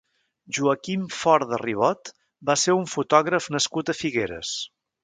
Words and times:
Joaquim 0.57 1.03
Fort 1.17 1.51
de 1.51 1.61
Ribot 1.63 2.11
va 2.51 2.59
ser 2.65 2.79
un 2.81 2.91
fotògraf 2.95 3.53
nascut 3.59 3.97
a 3.97 3.99
Figueres. 4.03 4.61